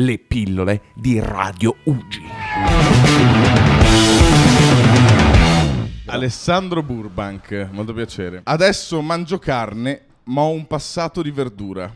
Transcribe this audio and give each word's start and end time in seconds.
le 0.00 0.18
pillole 0.18 0.82
di 0.94 1.18
Radio 1.18 1.76
Ugi. 1.84 2.22
Alessandro 6.06 6.82
Burbank, 6.82 7.68
molto 7.72 7.92
piacere. 7.92 8.42
Adesso 8.44 9.02
mangio 9.02 9.38
carne, 9.38 10.04
ma 10.24 10.42
ho 10.42 10.50
un 10.50 10.66
passato 10.66 11.20
di 11.20 11.30
verdura. 11.32 11.92